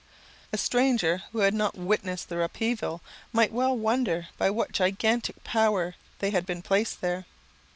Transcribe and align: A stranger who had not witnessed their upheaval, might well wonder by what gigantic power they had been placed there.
A 0.51 0.57
stranger 0.57 1.25
who 1.31 1.41
had 1.41 1.53
not 1.53 1.77
witnessed 1.77 2.27
their 2.29 2.41
upheaval, 2.41 3.01
might 3.31 3.51
well 3.53 3.77
wonder 3.77 4.29
by 4.35 4.49
what 4.49 4.71
gigantic 4.71 5.43
power 5.43 5.93
they 6.17 6.31
had 6.31 6.43
been 6.47 6.63
placed 6.63 7.01
there. 7.01 7.25